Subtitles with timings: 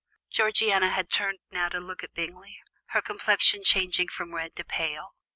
[0.31, 5.13] Georgiana had turned now to look at Bingley, her complexion changing from red to pale.